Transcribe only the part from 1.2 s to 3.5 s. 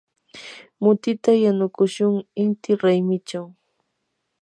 yanukushun inti raymichaw.